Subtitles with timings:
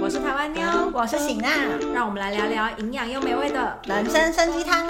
[0.00, 0.62] 我是台湾妞，
[0.94, 1.48] 我是醒娜，
[1.92, 4.86] 让我们来聊聊营养又美味的人参参鸡汤。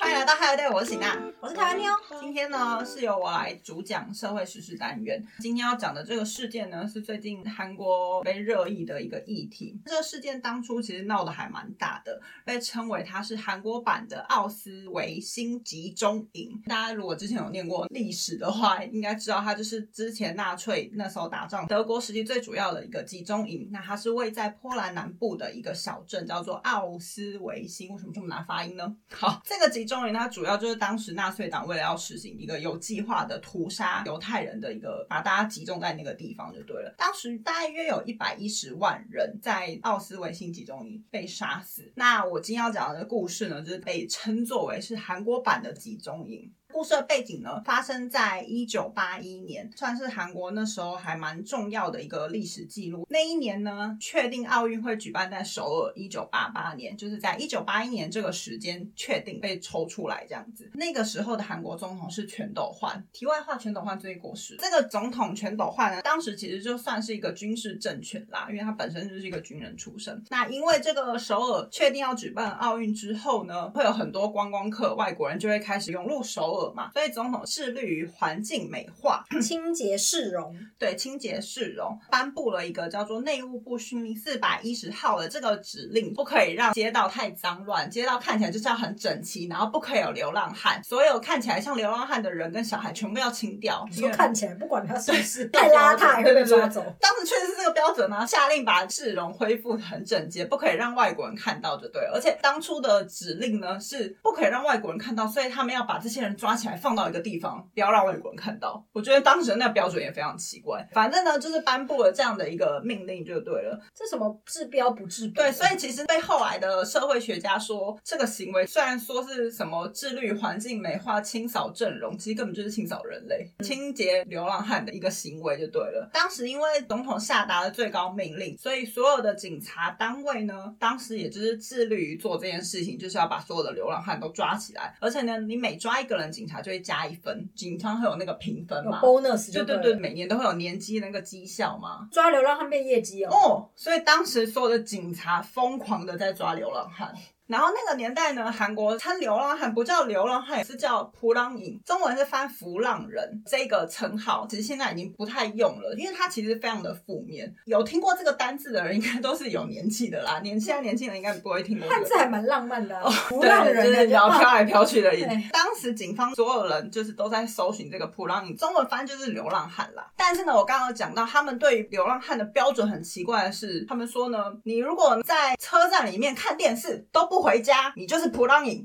[0.00, 1.20] 欢迎来到 Hello Day，我是喜娜。
[1.40, 1.90] 我是台湾妞。
[2.20, 5.20] 今天呢是由我来主讲社会时事单元。
[5.40, 9.76] 今天要讲的这个事件呢，是最近韩国被热议的一个议题。
[9.86, 16.62] 这个事件当初其实闹得还蛮大的，被称为它是韩国版的奥斯维辛集中营。
[16.66, 23.68] 大家如果之前有念过历史的话，应该知道它就是之前纳粹那时候打仗德国时期最主要的一个集中营。
[23.72, 27.90] 那它是位在波兰南部的一个小镇，叫做奥斯维辛。
[27.90, 28.96] 为什么这么难发音呢？
[29.10, 36.94] 好，这个集中营它主要就是当时纳粹党为了要实行一个有计划的屠杀犹太人的一个，把大家集中在那个地方就对了。
[36.96, 41.90] 当时大约有一百一十万人在奥斯维辛集中营被杀死。
[41.96, 46.52] 那我今天要讲的故事呢，就是被称作为是韩国版的集中营。
[46.78, 53.04] 故事的背景呢，发生在一九八一年，算是韩国那时候还蛮重要的一个历史记录。
[53.10, 60.70] 那一年呢，确定奥运会举办在首尔，一九八八年，就是在一九八一年这个时间确定被抽出来这样子。
[60.74, 63.04] 那个时候的韩国总统是全斗焕。
[63.12, 64.54] 题外话，全斗焕最近过世。
[64.60, 70.22] 这个总统全斗焕呢，当时其实就算是一个军事政权啦，因为他本身就是一个军人出身。
[70.30, 76.67] 那因为这个首尔确定要举办奥运之后呢，会有很多观光客、外国人就会开始涌入首尔。
[76.72, 93.86] 嘛，所以总统致力于环境美化、清洁市容，对清洁市容，颁布了一个叫做内务部训令四百一十号的这个指令，不可以让街道太脏乱，街道看起来就是要很整齐，然后不可以有流浪汉，所有看起来像流浪汉的人跟小孩全部要清掉。
[93.90, 96.84] 你说看起来不管他是不是太邋遢，会被抓走。
[97.00, 102.12] 当时确实是这个标准呢，下令把市容恢复很整洁，不可以让外国人看到就对了。
[102.14, 106.57] 而且当初的指令呢是不可以让外国人看到，所以他们要把这些人抓。
[106.58, 108.84] 起来放到一个地方，不要让外国人看到。
[108.92, 110.86] 我觉得当时那个标准也非常奇怪。
[110.92, 113.80] 反正呢，就是颁布了这样的一个命令就对了。
[113.94, 115.34] 这什么治标不治本？
[115.34, 126.10] 对，所以其实被后来的社会学家说，这个行为虽然说是什么自律环境美化、清扫阵容，其实根本就是清扫人类、清洁流浪汉的一个行为就对了。
[126.12, 134.96] 当时因为总统下达了最高命令，所以所有的警察单位呢，当时也就是致力于做这件事情，就是要把所有的流浪汉都抓起来。
[135.00, 142.06] 而且呢，你每抓一个人，警察就会加一分，警察会有那个评分嘛？bonus 就对对对，每年都会有年绩那个绩效嘛。
[142.12, 143.30] 抓流浪汉变业绩哦。
[143.32, 147.12] 哦，所以当时所有的警察疯狂的在抓流浪汉。
[147.48, 157.50] 然后那个年代呢，韩国称流浪汉不叫流浪汉，是叫普浪影，中文是翻浮浪人这个称号，其实现在已经不太用了，因为它其实非常的负面。
[157.64, 160.40] 有听过这个单字的人，应该都是有年纪的啦。
[160.44, 161.88] 年现在年轻人应该不会听过。
[161.88, 165.10] 汉字还蛮浪漫的， 浮浪人就是飘来飘去的。
[165.50, 170.06] 当时警方所有人就是都在搜寻这个普朗影，中文翻就是流浪汉啦。
[170.16, 177.38] 但是呢，我刚刚讲到，他们对于流浪汉的标准很奇怪的是，他们说呢，你如果在车站里面看电视都不。
[177.38, 178.84] 回家，你就是普朗影，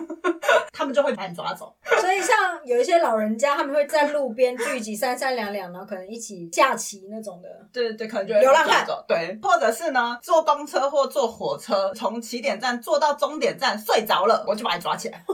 [0.72, 1.74] 他们就会把你抓走。
[2.02, 2.36] 所以，像
[2.66, 7.48] 有一些老人家，他们会在路边聚集三三两两，然后可能一起下棋那种的。
[7.72, 8.86] 对对对，可能就流浪汉。
[9.08, 15.24] 对，或者是呢，坐公车或坐火车，从起点站坐到终点站睡着了，我就把你抓起来。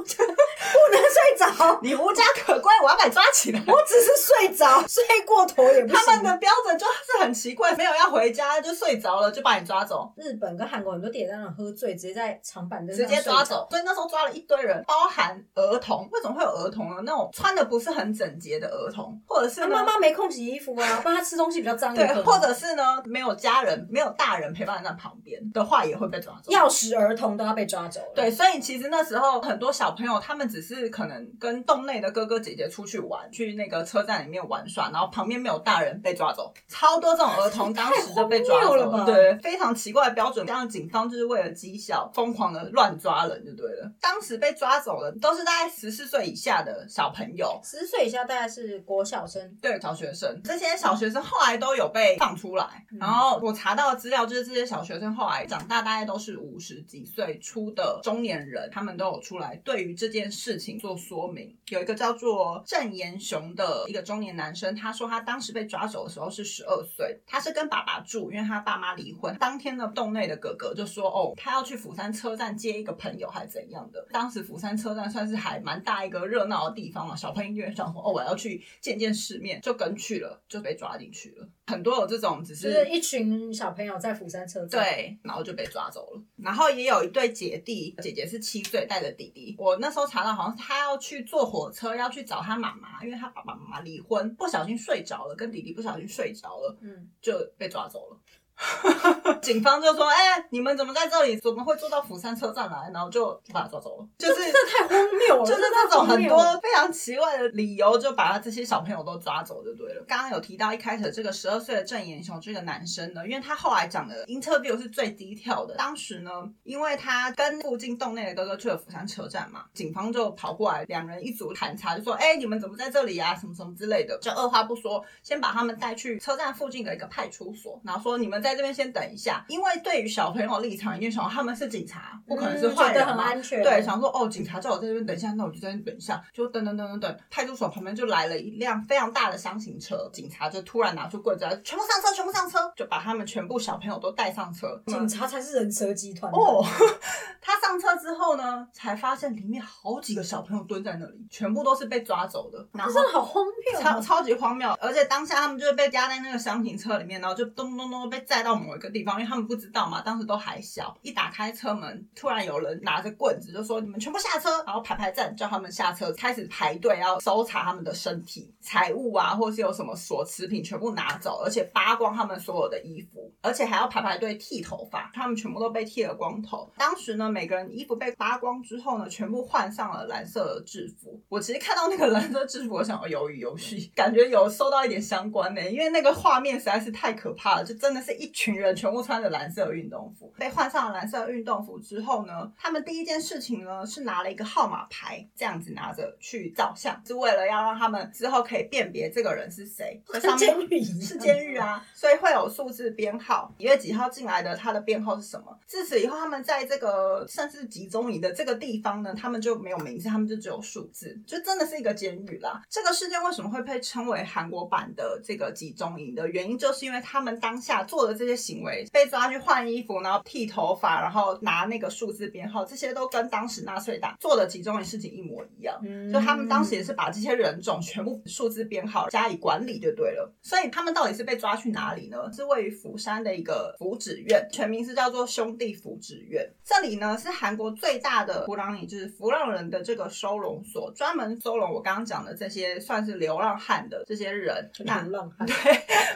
[0.84, 3.62] 不能睡着， 你无家可归，我要把你抓起来。
[3.67, 5.97] 我只是睡着，睡过头也不行。
[5.97, 10.12] 他们的标准就是很奇怪，没有要回家就睡着了，就把你抓走。
[10.17, 12.41] 日本跟韩国很多地铁站喝醉，直接在。
[12.43, 16.09] 长板凳直接抓走，所以那时候抓了一堆人，包含儿童。
[16.12, 16.97] 为什么会有儿童呢？
[17.05, 21.95] 那种穿的不是很整洁的儿童，或者是妈妈没空洗衣服啊，不然他吃东西比较脏。
[21.95, 26.53] 对，或者是呢，没有家人、没有大人陪伴在旁边的话，也会被抓走。
[26.53, 28.01] 钥匙儿童都要被抓走。
[28.15, 36.54] 对，所以其实那时候很多小朋友，他们只是可能跟洞内的哥哥姐姐出去玩，去那个车站里面玩耍，然后旁边没有大人被抓走。
[36.68, 40.46] 超多这种儿童当时就被抓走了，对，非常奇怪的标准。
[40.46, 42.44] 这样警方就是为了绩效疯狂。
[42.54, 43.92] 的乱抓人就对了。
[44.00, 50.41] 当时被抓走的都是大概十四岁以下的小朋友，十四岁以下大概是国小生，对小学生。
[50.44, 61.57] 这些小学生后来都有被放出来，然后我查到的资料就是这些小学生后来长大，大概都是五十几岁出的中年人，他们都有出来对于这件事情做说明。
[61.69, 69.34] 有一个叫做郑延雄的一个中年男生，他说他当时被抓走的时候是十二岁，他是跟爸爸住，因为他爸妈离婚。
[69.39, 74.05] 当天呢，洞内的哥哥就说：“哦，他要去釜山车。”站接一个朋友，还是怎样的。
[74.11, 81.49] 当时釜山车站算是还蛮大一个热闹的地方嘛，小朋友就想说，哦，我要去见见世面，就跟去了，就被抓进去了。
[81.66, 86.22] 很多有这种只就是一群小朋友在釜山车站，对，然后就被抓走了。
[86.37, 89.55] 然后也有一对姐弟，姐姐是七岁，带着弟弟。
[89.59, 98.21] 我那时候查到，好像是他要去坐火车，要去找他妈妈，因为他爸爸妈妈离婚，不小心睡着了，跟弟弟不小心睡着了，嗯，就被抓走了。
[99.42, 101.36] 警方就说：“哎，你们怎么在这里？
[101.39, 102.91] 怎么会坐到釜山车站来？
[102.95, 104.09] 然后就把他抓走了。
[104.16, 110.04] 就是这太荒谬了， 就是那种很多非常奇怪的理由，就把他这些小朋友都抓走就对了。
[110.06, 115.74] 刚刚有提到一开始这个十二岁的郑延雄这个男生呢，因为他后来讲的 interview 是最低调的。
[115.74, 116.30] 当时呢，
[116.62, 123.34] 因为他跟附近洞内的哥哥去了釜山车站嘛，警方就跑过来，两人一组盘查，就说：哎，你们怎么在这里啊？
[123.34, 128.43] 什么什么之类的，就二话不说，先把他们带去车站附近的一个派出所，然后说你们。
[128.44, 133.32] 在这边先等一下，因为对于小朋友立场，一定想他们是警察，不可能是坏人嘛。
[133.34, 137.18] 对，想说哦，警察叫我在这边等一下，那我就在这边等一下，就等等等等等。
[137.30, 144.80] 派出所旁边就来了一辆非常大的箱型车，警察就突然拿出棍子，全部上车，全部上车，就把他们全部小朋友都带上车。
[144.86, 146.64] 警察才是人蛇集团哦。
[147.41, 152.58] 他上车之后呢，才发现里面好几个小朋友蹲在那里，全部都是被抓走的。
[152.86, 154.70] 真的好荒谬，超超级荒谬。
[154.80, 160.97] 而且当下他们就是被压在那个箱型车里面，然后就咚咚咚被载到某一个地方，因为他们不知道嘛，当时都还小。
[161.03, 176.69] 一打开车门，突然有人拿着棍子就说：“你们全部下车！”然后排排站，叫他们下车，开始排队要搜查他们的身体、财物啊，或是有什么锁持品，全部拿走，而且扒光他们所有的衣服，而且还要排排队剃头发，他们全部都被剃了光头。
[176.77, 181.21] 当时呢，每个人衣服被扒光之后呢，全部换上了蓝色的制服。
[181.28, 200.00] 我其实看到那个蓝色制服，我想要鱿鱼游戏，感觉有收到一点相关的，因为那个画面实在是太可怕了，就真的是一群人全部穿着蓝色运动服，被换上了蓝色运动服之后呢，他们第一件事情呢是拿了一个号码牌，这样子拿着去照相，是为了要让他们之后可以辨别这个人是谁。
[200.15, 205.59] 是监狱，是监狱啊，所以会有数字编号，几月几号进来的，他的编号是什么？
[205.66, 212.62] 自此以后，他们在这个算是集中营的这个地方呢，他们就没有名字，他们就只有数字，就真的是一个监狱啦。
[212.70, 225.78] 这个事件为什么会被称为韩国版的这个集中营的原因，就是因为他们当下做的这些行为，被抓去换衣服，然后剃头发，然后拿那个数字编号，这些都跟当时纳粹党做的集中营事情一模一样。
[225.83, 230.33] 嗯就他们当时也是把这些人种全部数字编号加以管理就对了。
[230.43, 232.31] 所以他们到底是被抓去哪里呢？
[232.33, 236.49] 是位于釜山的一个福祉院，全名是叫做兄弟福祉院。
[236.65, 244.71] 这里呢是韩国最大的弗朗尼，就是弗朗人的这个收容所，专门收容我刚刚讲的这些算是流浪汉的这些人。
[244.84, 245.55] 流浪汉对，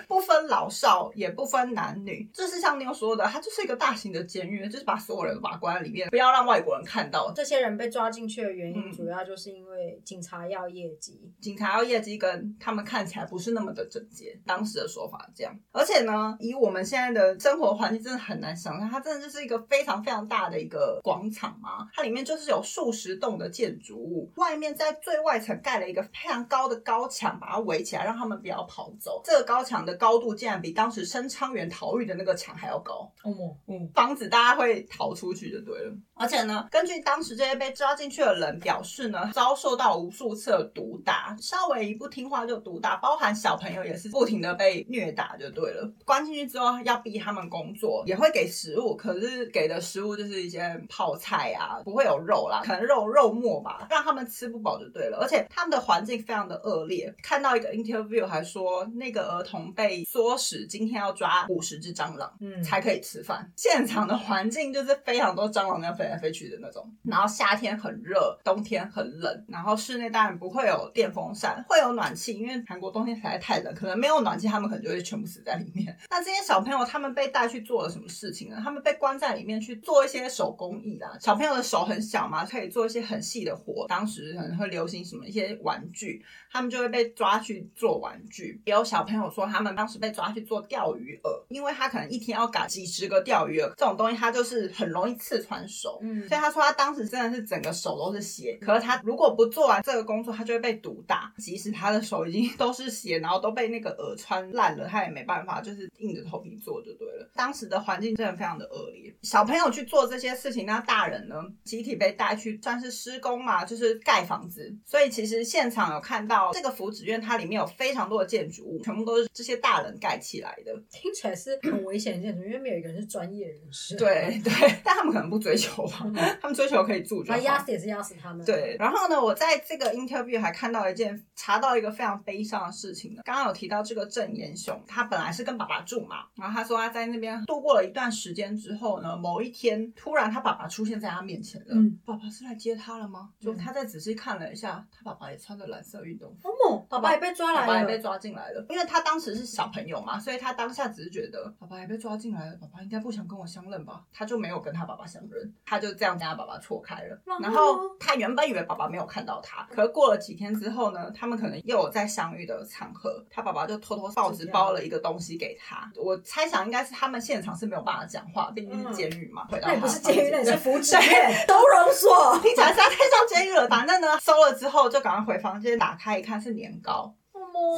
[0.07, 7.33] 不分老少，也不分男女，就是像妞说的，它就是一个大型的监狱，就是把所有人都把关在里面，不要让外国人看到。
[7.35, 14.39] 这些人被抓进去的原因，主要就是因为警察要业绩，警察要业绩，跟他们看起来不是那么的整洁。
[14.47, 21.89] 当时的说法这样，而且呢，以我们现在的生活环境，真的很难想象，它真的就是一个非常非常大的一个广场嘛。
[21.95, 29.21] 它里面就是有数十栋的建筑物，外面在最外层盖了一个非常高的高墙，把它围起来，让他们不要跑走。
[29.25, 33.31] 这个高墙的高度竟然比当时申昌元逃狱的那个墙还要高，哦，
[33.69, 35.95] 嗯，防止大家会逃出去就对了。
[36.15, 45.89] 而且呢，根据当时这些被抓进去的人表示呢，遭受到无数次的毒打，稍微一不听话就毒打，包含小朋友也是不停的被虐打就对了。
[46.05, 55.19] 关进去之后要逼他们工作，也会给食物，可是给的食物就是一些泡菜啊，不会有肉啦，可能肉肉末吧，让他们吃不饱就对了。
[55.21, 63.49] 而且他们的环境非常的恶劣，看到一个 interview 还说那个儿童被唆使今天要抓五十只蟑螂，嗯，才可以吃饭。
[63.55, 66.09] 现场的环境就是非常多蟑螂要飞。
[66.09, 75.95] 来飞去的那种，然后夏天很热，冬天很冷，然后室内当然不会有电风扇，会有暖气，因为韩国冬天实在太冷，可能没有暖气，他们可能就会全部死在里面。
[76.09, 78.59] 那这些小朋友他们被带去做了什么事情呢？
[78.65, 81.15] 他们被关在里面去做一些手工艺啦。
[81.21, 83.87] 小朋友的手很小嘛，可以做一些很细的活。
[83.87, 88.63] 当时可能会流行什么一些玩具，他们就会被抓去做玩具。
[88.65, 95.99] 也有小朋友说，他们当时被抓去做钓鱼饵，因为他可能一天要赶几十个钓鱼饵，这种东西他就是很容易刺穿手。
[96.03, 101.33] 嗯，所以他说他当时真的是整个手都是血，可是他如果不做完这个工作，他就会被毒打。
[101.39, 107.31] 即使他的手已经都是血，然后都被那个饵穿烂了，他也没办法，就是硬着头皮做就对了。
[107.35, 114.77] 当时的环境真的非常的恶劣，小朋友去做这些事情，那大人呢，集体被带去算是施工嘛，就是盖房子。
[114.85, 123.97] 所以其实现场有看到这个福祉院，它里面有非常多的建筑物，全部都是这些大人盖起来的，听起来是很危险的一件事，因为没有一个人是专业人士。
[123.97, 124.53] 对对，
[124.85, 126.05] 但他们可能不追求吧，
[126.43, 127.39] 他们追求可以住就好。
[127.39, 128.45] 压死也是压死他们。
[128.45, 133.23] 对，然后呢，我在这个 interview 还看到一件查到一个非常悲伤的事情呢。
[133.25, 141.69] 刚刚有提到这个郑延雄，他本来是跟爸爸住嘛，然后他说他在那边度过了一段时间之后呢，某一天突然他爸爸出现在他面前了。
[141.71, 143.31] 嗯爸爸是来接他了吗？
[143.41, 146.49] 就他再仔细看了一下，他爸爸也穿着蓝色运动服。
[146.49, 151.28] 哦，爸爸也被抓来了，爸爸也被抓进来了，因为他当时是小朋友嘛，所以他当下只是觉得
[151.59, 157.21] 爸爸也被抓进来了，爸爸应该不想跟我相认吧，他就没有跟他爸爸相认，他就这样跟他爸爸错开了。
[157.41, 165.91] 然后他原本以为爸爸没有看到他，可是过了几天之后呢，他们可能又有在相遇的场合，他爸爸就偷偷报纸包了一个东西给他。
[165.97, 172.39] 我猜想应该是他们现场是没有办法讲话，毕竟是监狱嘛，回到那也不是监狱，那也是福祉院、收 容所。
[172.41, 173.69] 听起来实在太像监狱了。
[173.69, 177.15] 反正呢，收了之后就赶快回房间打开一看是年糕，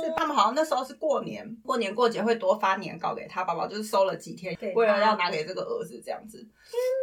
[0.03, 6.47] 是他们好像那时候是过年，过年过节会多发年糕给他爸爸，就是收了几天为了要拿给这个儿子这样子。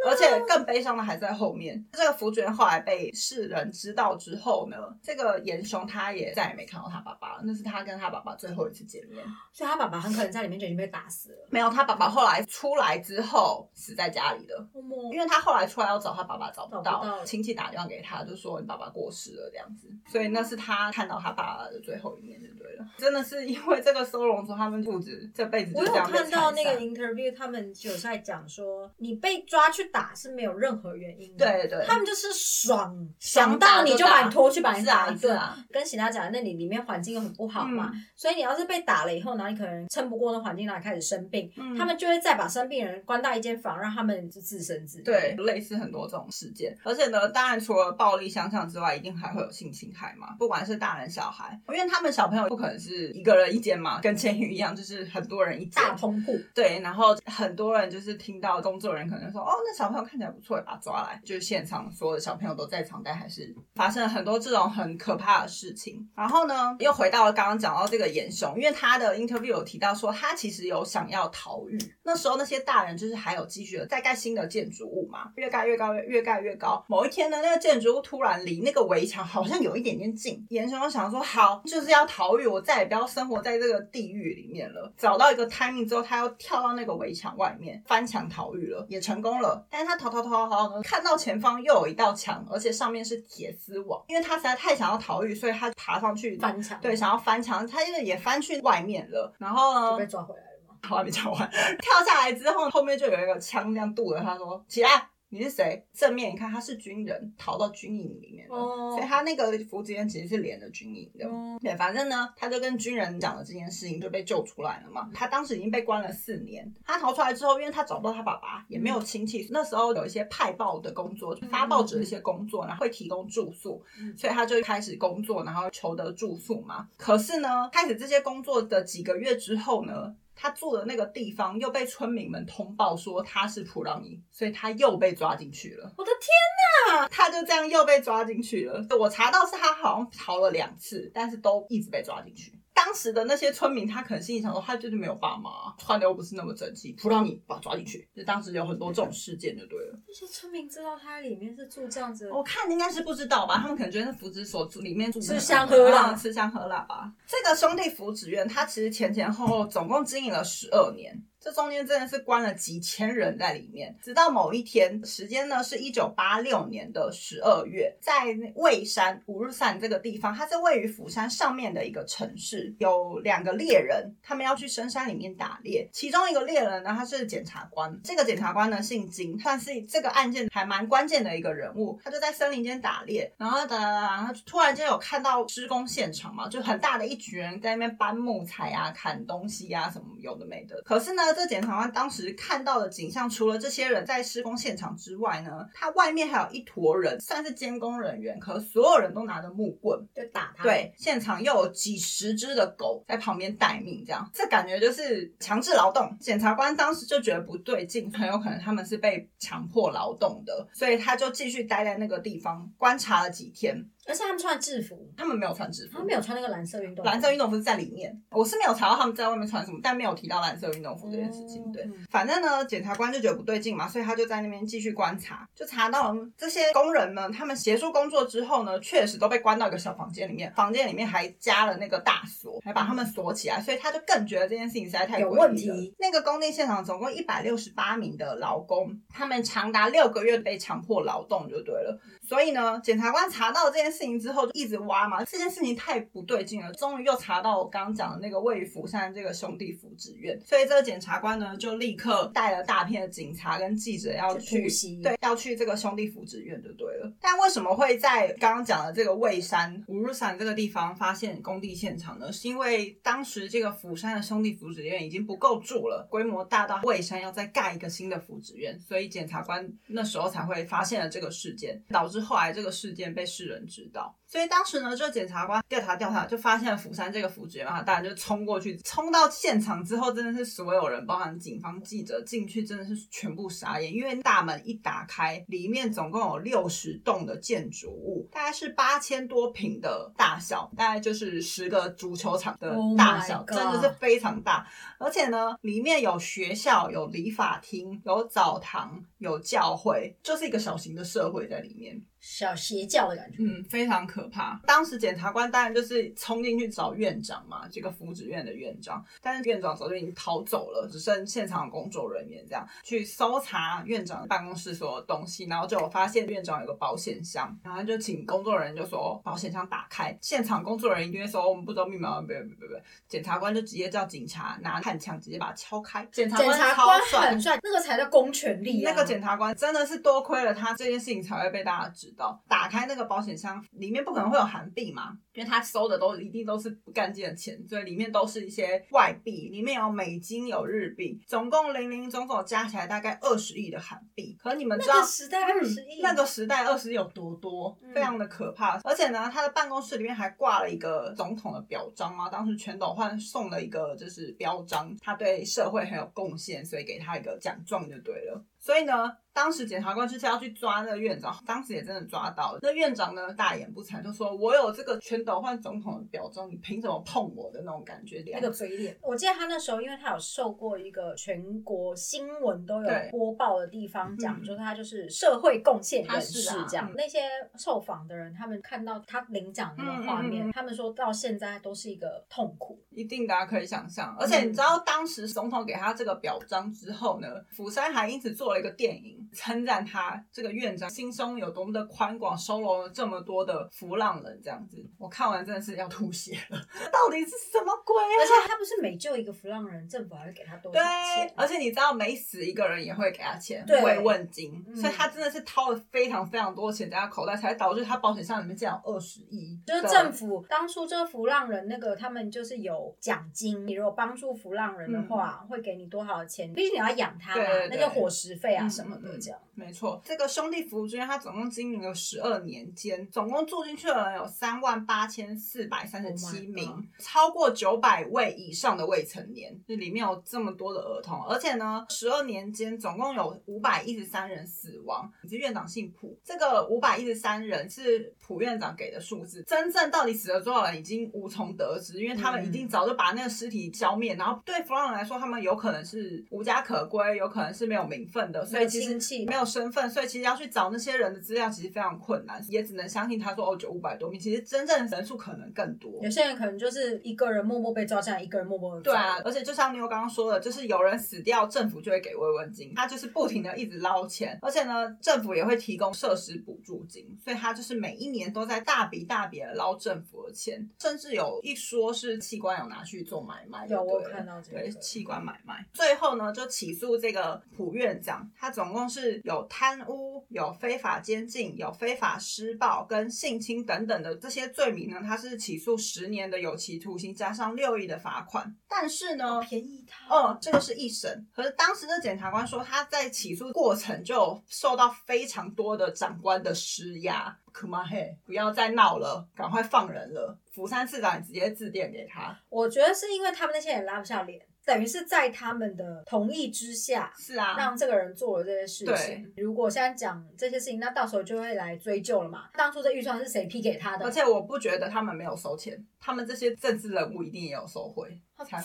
[0.06, 9.22] 而且更悲伤的还在后面，这个福主任后来被世人知道之后呢，这个严雄他也再也没看到他爸爸了，那是他跟他爸爸最后一次见面。
[9.52, 11.46] 所以他爸爸很可能在里面就已经被打死了。
[11.50, 14.66] 没有，他爸爸后来出来之后死在家里了。
[14.72, 14.80] 哦
[15.12, 22.86] 因为他后来出来要找他爸爸找不到，亲戚打电话给他，就说你爸爸过世了这样子，所以那是他看到他爸爸的最后一面对不对了。
[22.96, 31.46] 真的是因为这个收容所，他们兔子这辈子就我有看到那个 interview，他们有在讲说，你被抓去打是没有任何原因的。
[31.46, 35.38] 对对，他们就是爽，想想到你就把你拖去把你打一顿。
[35.70, 45.04] 跟其他讲的，那里里面环境又很不好嘛，嗯所以你要是被打了以后，然后你可能撑不过那环境，然后开始生病，嗯他们就会再把生病人关到一间房，让他们就自生自灭。
[45.04, 55.82] 对，类似很多这种事件，而且呢，当然除了暴力相向之外，一定还会有性侵害嘛，不管是大人小孩，因为他们小朋友不可能是一个人一间嘛，跟监狱一样，就是很多人一间。
[55.82, 56.36] 大通铺。
[56.54, 61.20] 对，然后很多人就是听到工作人员可能说，哦，那小朋友看起来不错，把他抓来。
[61.24, 66.04] 就是现场所有的小朋友都在场，但还是发生了很多这种很可怕的事情。
[66.16, 71.78] 然后呢，又回到了刚刚讲到这个严雄，因为他的 interview 有提到说，他其实有想要逃狱。
[72.02, 76.84] 那时候那些大人就是还有继续的在盖新的建筑物嘛，越盖越高，越盖越高。
[76.88, 84.92] 某一天呢，那个建筑物突然离那个围墙好像有一点点近，严雄就想说，好，就是要逃狱，我再也不要生活在这个地狱里面了。
[84.96, 89.66] 找到一个 timing 之后，他要跳到那个围墙外面翻墙逃狱了，也成功了。
[89.70, 100.74] 但是他逃逃逃逃逃呢，看到前方又有一道墙，而且上面是铁丝网，因为他实在太想要逃狱，所以他爬上去翻墙对，想要翻墙，他因为也翻去外面了，然后呢就被抓回来了吗？
[100.90, 111.28] 我 还没讲完，跳下来之后，后面就有一个枪这样堵着他说：“起来，你是谁？”正面你看，他是军人，逃到军营里面了，哦所以他那个服职员其实是连着军营的。
[111.28, 115.10] 哦对，反正呢，他就跟军人讲了这件事情，就被救出来了嘛。
[115.12, 126.88] 他当时已经被关了四年，他逃出来之后，因为他找不到他爸爸，也没有亲戚，那时候有一些派报的工作，发报纸的一些工作，然后会提供住宿，嗯所以他就开始工作，然后求得住宿嘛。
[126.96, 135.92] 可是呢，开始这些工作的几个月之后呢，他住的那个地方又被村民们通报说他是普朗尼，所以他又被抓进去了。
[135.98, 137.08] 我的天！
[137.10, 138.86] 他就这样又被抓进去了。
[138.98, 142.57] 我查到是他好像逃了两次，但是都一直被抓进去。
[142.84, 148.08] 当时的那些村民，他可能心里想说，他就是没有爸妈，穿的又不是那么整齐，不让你把他抓进去。
[148.14, 149.98] 就当时有很多这种事件，就对了。
[150.06, 157.12] 那些村民知道他里面是住这样子，我看应该是不知道吧，他们可能觉得是福祉所住里面住吃香喝辣啊吃香喝辣吧。
[157.26, 161.20] 这个兄弟福祉院，它其实前前后后总共经营了十二年。
[161.40, 190.82] 这中间真的是关了几千人在里面，直到某一天，时间呢是一九八六年的十二月，在蔚山五日山这个地方，它是位于釜山上面的一个城市，有两个猎人，他们要去深山里面打猎，其中一个猎人呢，他是检察官，这个检察官呢姓金，算是这个案件还蛮关键的一个人物，他就在森林间打猎，然后打打打，然后突然间有看到施工现场嘛，就很大的一群人在那边搬木材啊、砍东西啊，什么有的没的。
[190.82, 206.16] 可是呢，这检察官当时看到的景象，除了这些人在施工现场之外呢，他外面还有一坨人，算是监工人员，可所有人都拿着木棍，就打他。，对，现场又有几十只的狗在旁边待命，这样，这感觉就是强制劳动。
[206.20, 213.84] 检察官当时就觉得不对劲，很有可能他们是被强迫劳动的，所以他就继续待在那个地方观察了几天。
[214.08, 217.10] 而且他们穿制服，他们没有穿制服他们，没有穿那个蓝色运动服。
[217.10, 221.70] 蓝色运动服是在里面，我是没有查到他们在外面穿什么，但没有提到蓝色运动服这件事情。
[221.70, 235.94] 对反正呢，检察官就觉得不对劲嘛，所以他就在那边继续观察，就查到了这些工人们，他们协助工作之后呢，确实都被关到一个小房间里面，房间里面还加了那个大锁，还把他们锁起来，所以他就更觉得这件事情实在太有问题。
[235.98, 242.00] 那个工地现场总共一百六十八名的劳工，他们长达六个月被强迫劳动就对了。
[242.26, 246.72] 所以呢，检察官查到这件事情之后，就一直挖嘛，这件事情太不对劲了。
[246.72, 257.12] 终于又查到我刚刚讲的那个位于釜山这个兄弟福祉院，所以这个检察官呢，就立刻带了大片的警察跟记者要去去对，要去这个兄弟福祉院就对了。
[257.20, 262.32] 但为什么会在刚刚讲的这个蔚山五日山这个地方发现工地现场呢？
[262.32, 274.14] 是因为当时这个釜山的兄弟福祉院已经不够住了，规模大到蔚山要再盖一个新的福祉院，所以检察官那时候才会发现了这个事件，导致后来这个事件被世人知道。
[274.26, 294.66] 所以当时呢，这个检察官调查调查，就发现了釜山这个福祉院嘛，当然就冲过去，冲到现场之后，真的是所有人，包含警方、记者进去，真的是全部傻眼，因为大门一打开，里面总共有六十栋的建筑物，大概是八千多平的大小，大概就是十个足球场的 Oh 大小真的是非常大。
[294.98, 301.98] 而且呢，里面有学校、有理发厅、有澡堂、有教会，就是一个小型的社会在里面。
[302.20, 303.38] 小邪教的感觉。
[303.40, 304.60] 嗯，非常可怕。
[304.66, 327.40] 当时检察官当然就是冲进去找院长嘛，这个福祉院的院长，但是院长早就已经逃走了，只剩现场工作人员这样去搜查院长办公室所有东西，然后就有发现院长有个保险箱，然后就请工作人员就说保险箱打开，现场工作人员一定会说哦我们不知道密码，别别别别，检察官就直接叫警察拿焊枪直接把它敲开，检察检官察官超帅很。
[327.40, 328.90] 帅，那个才叫公权力啊！
[328.90, 332.42] 那个检察官真的是多亏了他，这件事情才会被大家知道。
[332.48, 344.36] 打开那个保险箱，里面不可能会有韩币嘛，因为他收的都一定都是不干净的钱，所以里面都是一些外币，里面有美金有日币，总共零零总总加起来大概二十亿的韩币。
[344.40, 348.78] 可你们知道那个时代二十亿，那个时代二十亿有多多，嗯非常的可怕。
[348.84, 358.44] 而且呢，他的办公室里面还挂了一个总统的表彰啊，当时全斗焕送了一个就是标章，他对社会很有贡献，所以给他一个奖状就对了。
[358.68, 362.58] 所以呢，当时检察官就是要去抓那个院长，当时也真的抓到了。
[362.60, 368.94] 那院长呢，大言不惭，就说：“我有这个全斗焕总统的表彰，你凭什么碰我的那种感觉？”那个嘴脸。
[369.00, 376.90] 我记得他那时候，因为他有受过一个全国新闻都有播报的地方讲，嗯就是他就是社会贡献人士这样。
[376.90, 377.20] 嗯那些
[377.56, 382.78] 受访的人，他们看到他领奖那个画面，嗯嗯嗯他们说到现在都是一个痛苦。
[382.90, 396.58] 一定大家可以想象，而且你知道当时总统给他这个表彰之后呢，釜山还因此做了一个电影，称赞他这个院长心胸有多么的宽广，收容了这么多的浮浪人，这样子，我看完真的是要吐血了，
[396.92, 398.16] 到底是什么鬼啊？
[398.20, 400.82] 而且他不是每救一个浮浪人，政府还会给他多少对
[401.26, 401.34] 钱，？
[401.36, 409.58] 而且你知道每死一个人也会给他钱对慰问金，嗯所以他真的是掏了非常非常多钱在他口袋，才导致他保险箱里面竟然有二十亿。
[409.66, 416.52] 就是政府当初这个浮浪人那个，他们就是有奖金，你如果帮助浮浪人的话，会给你多少钱？
[416.52, 419.40] 毕竟你要养他嘛，嗯对对对那个伙食费啊嗯什么的这样。
[419.58, 435.10] 没错，这个兄弟服务之院，它总共经营了十二年间，总共住进去的人有三万八千四百三十 Oh 七名超过九百位以上的未成年，就里面有这么多的儿童，而且呢，十二年间总共有五百一十三人死亡。
[435.24, 455.98] 你是院长姓朴，这个五百一十三人是朴院长给的数字，真正到底死了多少人已经无从得知，因为他们已经早就把那个尸体消灭，然后对弗朗人来说，他们有可能是无家可归，有可能是没有名分的，所以其实没有身份，所以其实要去找那些人的资料，其实非常困难，也只能相信他说哦，就五百多名，其实真正人数可能更多。
[456.02, 474.58] 有些人可能就是一个人默默被抓进来，一个人默默地走对啊，而且就像妞刚刚说的，就是有人死掉，政府就会给慰问金，他就是不停的一直捞钱，而且呢，政府也会提供设施补助金，所以他就是每一年都在大笔大笔的捞政府的钱，甚至有一说是器官有拿去做买卖，有我有看到这个。
[474.58, 490.14] 对器官买卖，最后呢就起诉这个普院长，他总共是有贪污、有非法监禁、有非法施暴跟性侵等等的这些罪名呢，他是起诉十年的有期徒刑加上六亿的罚款，但是呢，便宜他。
[490.14, 491.26] 哦，这个是一审。
[491.34, 497.38] 可是当时的检察官说，他在起诉过程就受到非常多的长官的施压。
[497.50, 500.38] 可妈嘿，不要再闹了，赶快放人了。
[500.52, 509.32] 釜山市长直接致电给他，我觉得是因为他们那些人拉不下脸，等于是在他们的同意之下，是啊，让这个人做了这些事情。
[509.38, 512.50] 如果现在讲这些事情，那到时候就会来追究了嘛。
[512.52, 514.04] 当初这预算是谁批给他的？
[514.04, 518.20] 而且我不觉得他们没有收钱，他们这些政治人物一定也有收贿。
[518.38, 518.60] 好脏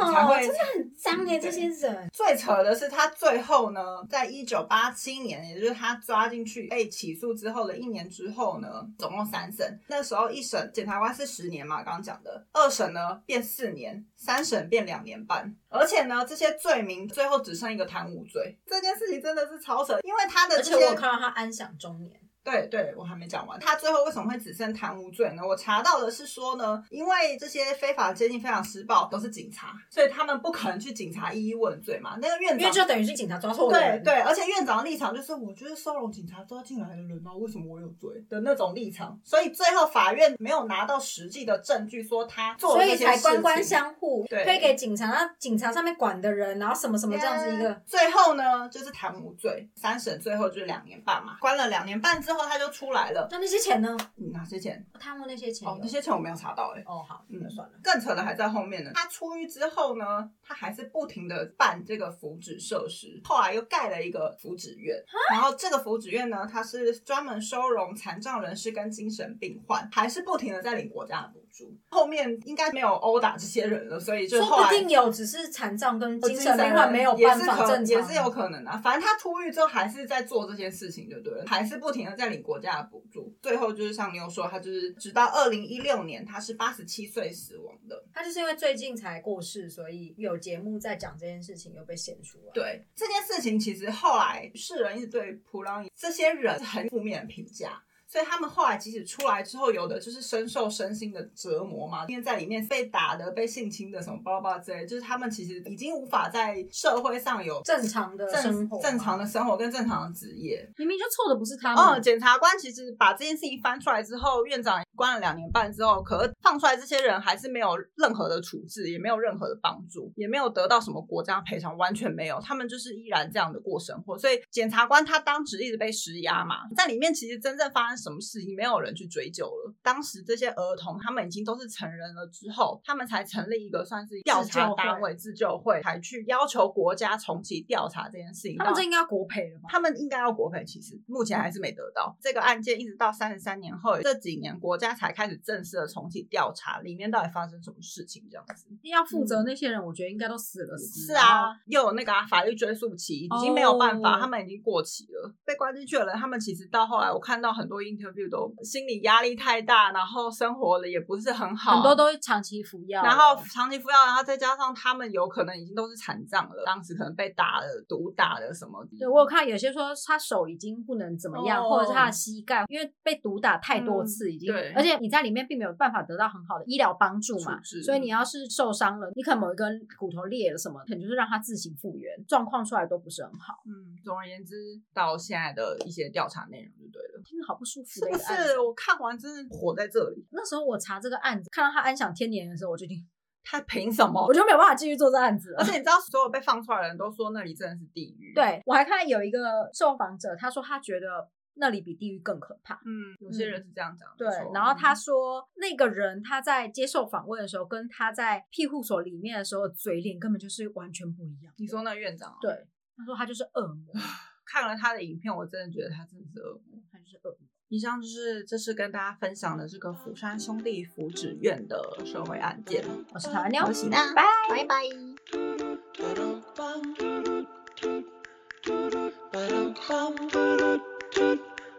[0.00, 1.40] 哦，真的很脏耶！
[1.40, 9.78] 这些人最扯的是，他最后呢，在一九八七年，也就是他抓进去被起诉之后的一年之后呢，总共三审。
[9.88, 15.52] 那时候一审检察官是十年嘛，刚刚讲的，二审呢变四年，三审变两年半。
[15.68, 18.56] 而且呢，这些罪名最后只剩一个贪污罪。
[18.66, 22.14] 这件事情真的是超扯，因为他的，而且我看到他安享中年。
[22.50, 23.58] 对对，我还没讲完。
[23.60, 25.42] 他最后为什么会只剩贪污罪呢？
[25.46, 32.16] 我查到的是说呢，因为这些非法接近、非法施暴都是警察，所以他们不可能去警察一一问罪嘛。
[32.20, 39.18] 那个院长因为就等于是警察抓错人，对对，而且院长的立场就是，我觉得收容警察抓进来的人啊，为什么我有罪的那种立场。
[39.24, 53.26] 所以最后法院没有拿到实际的证据说他做，所以才官官相护，推给警察，那警察上面管的人，然后什么什么这样子一个，最后呢就是贪污罪，三审最后就是两年半嘛，关了两年半之后他就出来了。
[53.30, 53.96] 那那些钱呢？
[54.32, 54.84] 哪些钱？
[54.98, 55.68] 贪污那些钱？
[55.68, 56.82] 哦，那些钱我没有查到哎。
[56.86, 57.74] 哦，好，那算了。
[57.82, 58.90] 更扯的还在后面呢。
[58.94, 64.96] 他出狱之后呢，他还是不停的办这个福祉设施，后来又盖了一个福祉院。
[65.30, 71.76] 然后这个福祉院呢，它是专门收容残障人士跟精神病患，还是不停的在领国家的补助。
[71.88, 78.80] 后面应该没有殴打这些人了，所以就说不定有，只是残障跟精神病患没有办法正常，也是有可能啊。
[78.82, 81.44] 反正他出狱之后还是在做这件事情，对不对？
[81.46, 83.36] 还是不停的在领国家的补助。
[83.42, 88.04] 最后就是像你有说，他就是直到二零一六年，他是八十七岁死亡的。
[88.14, 92.52] 他就是因为最近才过世，所以有节目在讲这件事情，又被显出来。
[92.52, 97.82] 对这件事情，其实后来世人一直对普朗这些人很负面的评价。
[98.10, 110.66] 所以他们后来即使出来之后，有的就是深受身心的折磨嘛，因为在里面被打的、被性侵的什么巴拉巴拉之类，就是他们其实已经无法在社会上有正常的生活、正常的生活跟正常的职业。
[110.78, 111.84] 明明就错的不是他们。
[111.84, 124.18] 哦，检察官其实把这件事情翻出来之后，院长关了两年半之后，可放出来这些人还是没有任何的处置，也没有任何的帮助，也没有得到什么国家赔偿，完全没有，他们就是依然这样的过生活。
[124.18, 129.72] 所以检察官他当时一直被施压嘛，在里面其实真正发生什么事情没有人去追究了。
[129.82, 138.56] 当时这些儿童他们已经都是成人了之后，他们才成立一个算是调查单位自救会，才去要求国家重启调查这件事情。
[138.58, 139.68] 他们这应该要国赔了吧？
[139.68, 142.16] 他们应该要国赔，其实目前还是没得到。
[142.20, 148.66] 这个案件一直到三十三年后，这几年国家才开始正式的重启调查，里面到底发生什么事情这样子。
[148.82, 150.76] 要负责那些人，我觉得应该都死了。
[150.78, 155.34] 是啊，又有那个法律追溯期，已经没有办法，他们已经过期了。
[155.44, 158.52] 被关进去的人，他们其实到后来，我看到很多 interview 都。
[158.64, 168.84] 心理压力太大，然后生活的也不是很好，很多都长期服药，然后长期服药，然后再加上他们有可能已经都是残障了，当时可能被打了、毒打了什么。
[168.98, 183.62] 对我有看有些说他手已经不能怎么样，或者是他的膝盖因为被毒打太多次已经，而且你在里面并没有办法得到很好的医疗帮助嘛，所以你要是受伤了，你可能某一根骨头裂了什么，可能就是让它自行复原，状况出来都不是很好。
[183.66, 184.54] 嗯，总而言之，
[184.94, 188.58] 到现在的一些调查内容就对了，听着好不舒服的一个案子。
[188.60, 190.26] 我看完真的火在这里。
[190.30, 193.04] 那时候我查这个案子，看到他安享天年的时候，我就定
[193.50, 194.26] 他凭什么？
[194.26, 195.54] 我就没有办法继续做这案子。
[195.56, 198.34] 而且你知道，所有被放出来的人都说那里真的是地狱。
[198.34, 201.26] 对我还看有一个受访者，他说他觉得
[201.58, 202.74] 那里比地狱更可怕。
[202.86, 204.08] 嗯，有些人是这样讲。
[204.16, 211.52] 对，然后他说那个人他在接受访问的时候，跟他在庇护所里面的时候嘴脸根本就是完全不一样。
[211.58, 212.36] 你说那院长？
[212.40, 212.50] 对，
[212.96, 213.94] 他说他就是恶魔。
[214.50, 217.38] 看了他的影片，我真的觉得他真的是恶魔，他就是恶魔。
[217.68, 222.82] 以上就是这次跟大家分享的这个釜山兄弟福祉院的社会案件。
[223.12, 225.17] 我是台湾妞，我是喜娜，拜拜拜。